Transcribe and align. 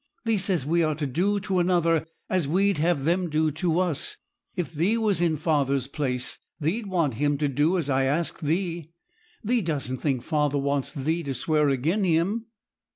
Thee 0.25 0.39
says 0.39 0.65
we 0.65 0.81
are 0.81 0.95
to 0.95 1.05
do 1.05 1.39
to 1.41 1.59
another 1.59 2.07
as 2.27 2.47
we'd 2.47 2.79
have 2.79 3.05
them 3.05 3.29
do 3.29 3.51
to 3.51 3.79
us. 3.79 4.17
If 4.55 4.73
thee 4.73 4.97
was 4.97 5.21
in 5.21 5.37
father's 5.37 5.85
place, 5.85 6.39
thee'd 6.59 6.87
want 6.87 7.13
him 7.13 7.37
to 7.37 7.47
do 7.47 7.77
as 7.77 7.87
I 7.87 8.05
ask 8.05 8.39
thee. 8.39 8.89
Thee 9.43 9.61
doesn't 9.61 9.97
think 9.99 10.23
father 10.23 10.57
wants 10.57 10.91
thee 10.91 11.21
to 11.21 11.35
swear 11.35 11.69
agen 11.69 12.03
him?' 12.03 12.47